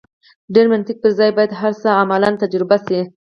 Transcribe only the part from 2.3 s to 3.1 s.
تجربه شي.